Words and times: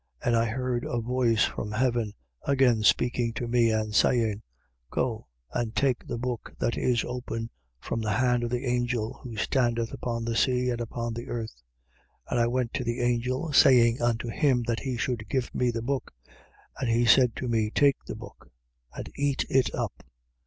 And 0.25 0.35
I 0.35 0.45
heard 0.47 0.83
a 0.83 0.99
voice 0.99 1.45
from 1.45 1.73
heaven, 1.73 2.15
again 2.47 2.81
speaking 2.81 3.33
to 3.33 3.47
me 3.47 3.69
and 3.69 3.93
saying: 3.93 4.41
Go 4.89 5.27
and 5.53 5.75
take 5.75 6.07
the 6.07 6.17
book 6.17 6.51
that 6.57 6.75
is 6.75 7.03
open, 7.03 7.51
from 7.79 8.01
the 8.01 8.13
hand 8.13 8.43
of 8.43 8.49
the 8.49 8.65
angel 8.65 9.13
who 9.21 9.35
standeth 9.37 9.93
upon 9.93 10.25
the 10.25 10.35
sea 10.35 10.71
and 10.71 10.81
upon 10.81 11.13
the 11.13 11.27
earth. 11.27 11.53
10:9. 12.31 12.31
And 12.31 12.39
I 12.39 12.47
went 12.47 12.73
to 12.73 12.83
the 12.83 12.99
angel, 12.99 13.53
saying 13.53 14.01
unto 14.01 14.27
him 14.27 14.63
that 14.63 14.79
he 14.79 14.97
should 14.97 15.29
give 15.29 15.53
me 15.53 15.69
the 15.69 15.83
book. 15.83 16.11
And 16.79 16.89
he 16.89 17.05
said 17.05 17.35
to 17.35 17.47
me: 17.47 17.69
Take 17.69 17.97
the 18.07 18.15
book 18.15 18.51
and 18.95 19.07
eat 19.17 19.45
it 19.51 19.71
up. 19.75 20.03